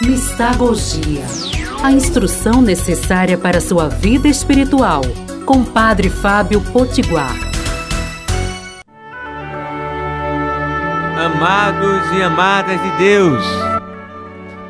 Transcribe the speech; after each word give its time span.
Mistagogia. 0.00 1.24
A 1.82 1.90
instrução 1.90 2.62
necessária 2.62 3.36
para 3.36 3.60
sua 3.60 3.88
vida 3.88 4.28
espiritual. 4.28 5.02
Com 5.44 5.64
Padre 5.64 6.08
Fábio 6.08 6.60
Potiguar. 6.60 7.34
Amados 11.18 12.16
e 12.16 12.22
amadas 12.22 12.80
de 12.80 12.90
Deus, 12.96 13.44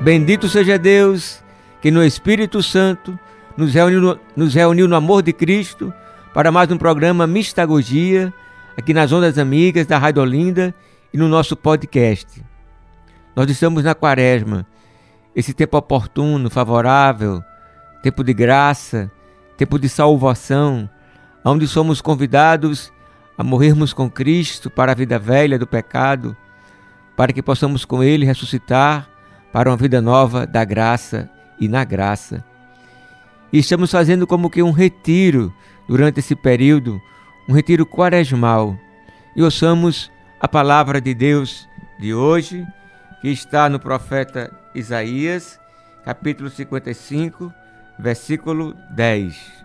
bendito 0.00 0.48
seja 0.48 0.78
Deus 0.78 1.44
que 1.82 1.90
no 1.90 2.02
Espírito 2.02 2.62
Santo 2.62 3.18
nos 3.54 3.74
reuniu, 3.74 4.18
nos 4.34 4.54
reuniu 4.54 4.88
no 4.88 4.96
amor 4.96 5.22
de 5.22 5.34
Cristo 5.34 5.92
para 6.32 6.50
mais 6.50 6.70
um 6.70 6.78
programa 6.78 7.26
Mistagogia, 7.26 8.32
aqui 8.78 8.94
nas 8.94 9.12
Ondas 9.12 9.36
Amigas 9.36 9.86
da 9.86 9.98
Rádio 9.98 10.22
Olinda 10.22 10.74
e 11.12 11.18
no 11.18 11.28
nosso 11.28 11.54
podcast. 11.54 12.42
Nós 13.36 13.50
estamos 13.50 13.84
na 13.84 13.94
quaresma 13.94 14.66
esse 15.38 15.54
tempo 15.54 15.76
oportuno, 15.76 16.50
favorável, 16.50 17.44
tempo 18.02 18.24
de 18.24 18.34
graça, 18.34 19.08
tempo 19.56 19.78
de 19.78 19.88
salvação, 19.88 20.90
onde 21.44 21.68
somos 21.68 22.00
convidados 22.00 22.92
a 23.38 23.44
morrermos 23.44 23.92
com 23.92 24.10
Cristo 24.10 24.68
para 24.68 24.90
a 24.90 24.94
vida 24.96 25.16
velha 25.16 25.56
do 25.56 25.64
pecado, 25.64 26.36
para 27.16 27.32
que 27.32 27.40
possamos 27.40 27.84
com 27.84 28.02
Ele 28.02 28.26
ressuscitar 28.26 29.08
para 29.52 29.70
uma 29.70 29.76
vida 29.76 30.02
nova 30.02 30.44
da 30.44 30.64
graça 30.64 31.30
e 31.60 31.68
na 31.68 31.84
graça. 31.84 32.44
E 33.52 33.58
estamos 33.60 33.92
fazendo 33.92 34.26
como 34.26 34.50
que 34.50 34.60
um 34.60 34.72
retiro 34.72 35.54
durante 35.86 36.18
esse 36.18 36.34
período, 36.34 37.00
um 37.48 37.52
retiro 37.52 37.86
quaresmal. 37.86 38.76
E 39.36 39.42
ouçamos 39.44 40.10
a 40.40 40.48
palavra 40.48 41.00
de 41.00 41.14
Deus 41.14 41.68
de 41.96 42.12
hoje, 42.12 42.66
que 43.20 43.28
está 43.28 43.68
no 43.68 43.80
profeta 43.80 44.50
Isaías, 44.74 45.58
capítulo 46.04 46.48
55, 46.48 47.52
versículo 47.98 48.74
10. 48.90 49.58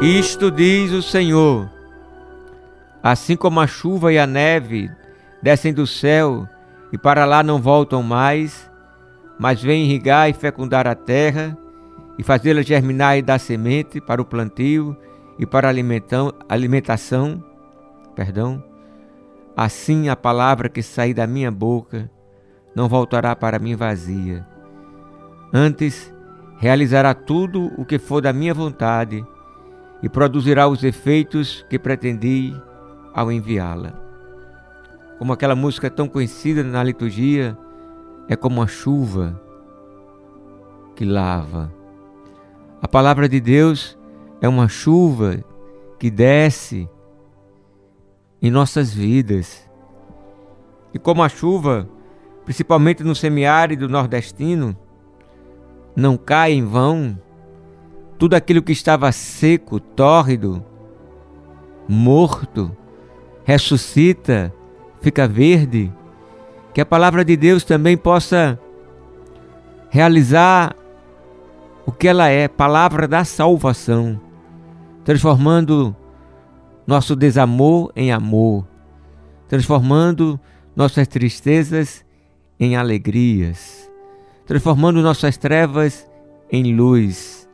Isto 0.00 0.50
diz 0.50 0.92
o 0.92 1.02
Senhor: 1.02 1.68
Assim 3.02 3.36
como 3.36 3.60
a 3.60 3.66
chuva 3.66 4.12
e 4.12 4.18
a 4.18 4.26
neve 4.26 4.90
descem 5.42 5.72
do 5.72 5.86
céu 5.86 6.48
e 6.92 6.98
para 6.98 7.24
lá 7.24 7.42
não 7.42 7.60
voltam 7.60 8.02
mais, 8.02 8.70
mas 9.38 9.62
vêm 9.62 9.84
irrigar 9.84 10.30
e 10.30 10.32
fecundar 10.32 10.86
a 10.86 10.94
terra 10.94 11.56
e 12.16 12.22
fazê-la 12.22 12.62
germinar 12.62 13.18
e 13.18 13.22
dar 13.22 13.40
semente 13.40 14.00
para 14.00 14.22
o 14.22 14.24
plantio 14.24 14.96
e 15.38 15.44
para 15.44 15.68
a 15.68 15.72
alimentação, 16.48 17.42
perdão, 18.14 18.62
Assim 19.56 20.08
a 20.08 20.16
palavra 20.16 20.68
que 20.68 20.82
sair 20.82 21.14
da 21.14 21.26
minha 21.26 21.50
boca 21.50 22.10
não 22.74 22.88
voltará 22.88 23.36
para 23.36 23.58
mim 23.58 23.76
vazia. 23.76 24.46
Antes, 25.52 26.12
realizará 26.56 27.14
tudo 27.14 27.72
o 27.78 27.84
que 27.84 27.98
for 27.98 28.20
da 28.20 28.32
minha 28.32 28.52
vontade 28.52 29.24
e 30.02 30.08
produzirá 30.08 30.66
os 30.66 30.82
efeitos 30.82 31.64
que 31.70 31.78
pretendi 31.78 32.52
ao 33.14 33.30
enviá-la. 33.30 33.92
Como 35.18 35.32
aquela 35.32 35.54
música 35.54 35.88
tão 35.88 36.08
conhecida 36.08 36.64
na 36.64 36.82
liturgia, 36.82 37.56
é 38.28 38.34
como 38.34 38.60
a 38.60 38.66
chuva 38.66 39.40
que 40.96 41.04
lava. 41.04 41.72
A 42.82 42.88
palavra 42.88 43.28
de 43.28 43.40
Deus 43.40 43.96
é 44.40 44.48
uma 44.48 44.68
chuva 44.68 45.44
que 45.98 46.10
desce 46.10 46.88
em 48.44 48.50
nossas 48.50 48.92
vidas. 48.92 49.66
E 50.92 50.98
como 50.98 51.22
a 51.22 51.30
chuva, 51.30 51.88
principalmente 52.44 53.02
no 53.02 53.14
semiárido 53.14 53.88
nordestino, 53.88 54.76
não 55.96 56.18
cai 56.18 56.52
em 56.52 56.62
vão, 56.62 57.18
tudo 58.18 58.34
aquilo 58.34 58.60
que 58.60 58.70
estava 58.70 59.10
seco, 59.12 59.80
tórrido, 59.80 60.62
morto, 61.88 62.70
ressuscita, 63.44 64.52
fica 65.00 65.26
verde, 65.26 65.90
que 66.74 66.82
a 66.82 66.86
palavra 66.86 67.24
de 67.24 67.38
Deus 67.38 67.64
também 67.64 67.96
possa 67.96 68.60
realizar 69.88 70.76
o 71.86 71.92
que 71.92 72.06
ela 72.06 72.28
é, 72.28 72.46
palavra 72.46 73.08
da 73.08 73.24
salvação, 73.24 74.20
transformando 75.02 75.96
nosso 76.86 77.16
desamor 77.16 77.90
em 77.96 78.12
amor, 78.12 78.66
transformando 79.48 80.38
nossas 80.76 81.08
tristezas 81.08 82.04
em 82.60 82.76
alegrias, 82.76 83.90
transformando 84.46 85.00
nossas 85.00 85.36
trevas 85.36 86.08
em 86.50 86.74
luz, 86.74 87.48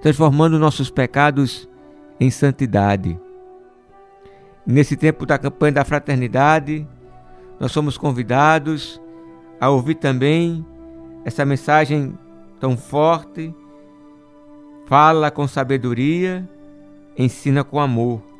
transformando 0.00 0.58
nossos 0.58 0.90
pecados 0.90 1.68
em 2.18 2.30
santidade. 2.30 3.18
Nesse 4.66 4.96
tempo 4.96 5.26
da 5.26 5.38
campanha 5.38 5.72
da 5.72 5.84
fraternidade, 5.84 6.86
nós 7.58 7.72
somos 7.72 7.96
convidados 7.96 9.00
a 9.60 9.68
ouvir 9.70 9.96
também 9.96 10.64
essa 11.24 11.44
mensagem 11.44 12.18
tão 12.58 12.76
forte. 12.76 13.54
Fala 14.86 15.30
com 15.30 15.46
sabedoria, 15.46 16.48
ensina 17.16 17.64
com 17.64 17.80
amor 17.80 18.31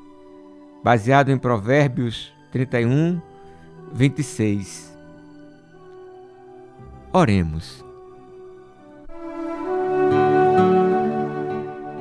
baseado 0.82 1.30
em 1.30 1.38
Provérbios 1.38 2.32
31, 2.50 3.20
26. 3.92 4.96
Oremos. 7.12 7.84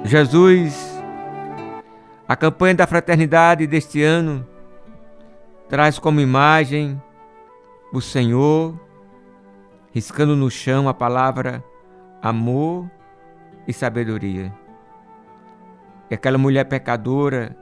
Jesus, 0.04 1.02
a 2.28 2.36
campanha 2.36 2.76
da 2.76 2.88
fraternidade 2.88 3.68
deste 3.68 4.02
ano 4.02 4.46
traz 5.70 6.00
como 6.00 6.20
imagem 6.20 7.02
o 7.94 8.02
Senhor 8.02 8.78
riscando 9.94 10.36
no 10.36 10.50
chão 10.50 10.90
a 10.90 10.94
palavra 10.94 11.64
amor 12.22 12.90
e 13.68 13.74
sabedoria. 13.74 14.54
E 16.10 16.16
aquela 16.16 16.38
mulher 16.38 16.66
pecadora 16.66 17.56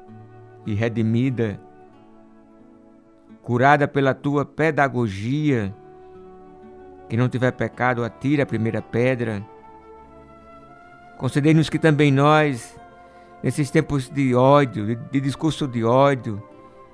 e 0.66 0.74
redimida, 0.74 1.60
curada 3.42 3.88
pela 3.88 4.14
tua 4.14 4.46
pedagogia. 4.46 5.74
Que 7.08 7.18
não 7.18 7.28
tiver 7.28 7.52
pecado, 7.52 8.04
atire 8.04 8.42
a 8.42 8.46
primeira 8.46 8.82
pedra. 8.82 9.44
Concedei-nos 11.18 11.70
que 11.70 11.80
também 11.80 12.12
nós, 12.12 12.80
nesses 13.42 13.72
tempos 13.72 14.08
de 14.10 14.36
ódio, 14.36 14.86
de, 14.86 14.96
de 14.96 15.20
discurso 15.20 15.68
de 15.68 15.84
ódio, 15.84 16.42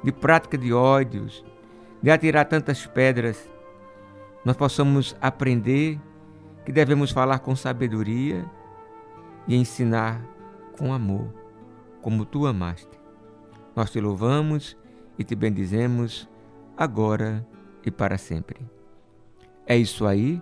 de 0.03 0.11
prática 0.11 0.57
de 0.57 0.71
ódios, 0.71 1.43
de 2.01 2.09
atirar 2.09 2.45
tantas 2.45 2.85
pedras, 2.85 3.49
nós 4.45 4.55
possamos 4.55 5.17
aprender 5.19 5.99
que 6.63 6.71
devemos 6.71 7.11
falar 7.11 7.39
com 7.39 7.55
sabedoria 7.55 8.45
e 9.47 9.55
ensinar 9.55 10.21
com 10.77 10.93
amor, 10.93 11.27
como 12.01 12.25
tu 12.25 12.45
amaste. 12.45 13.04
Nós 13.75 13.91
te 13.91 13.99
louvamos 13.99 14.77
e 15.17 15.23
te 15.23 15.35
bendizemos 15.35 16.29
agora 16.77 17.45
e 17.85 17.91
para 17.91 18.17
sempre. 18.17 18.57
É 19.67 19.77
isso 19.77 20.05
aí. 20.05 20.41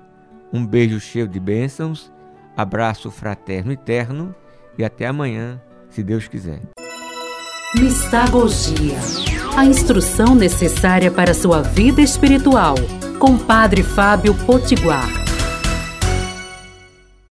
Um 0.52 0.66
beijo 0.66 1.00
cheio 1.00 1.28
de 1.28 1.40
bênçãos, 1.40 2.12
abraço 2.56 3.10
fraterno 3.10 3.72
e 3.72 3.78
terno 3.78 4.36
e 4.78 4.84
até 4.84 5.08
amanhã, 5.08 5.60
se 5.90 6.04
Deus 6.04 6.28
quiser. 6.28 6.62
Mistagogia 7.76 9.00
a 9.56 9.66
instrução 9.66 10.34
necessária 10.34 11.12
para 11.12 11.34
sua 11.34 11.62
vida 11.62 12.02
espiritual, 12.02 12.76
com 13.20 13.38
Padre 13.38 13.84
Fábio 13.84 14.34
Potiguar. 14.46 15.23